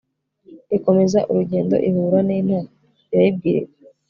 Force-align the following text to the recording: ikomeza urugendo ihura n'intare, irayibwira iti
ikomeza 0.77 1.19
urugendo 1.29 1.75
ihura 1.87 2.19
n'intare, 2.27 2.69
irayibwira 3.13 3.57
iti 3.65 3.73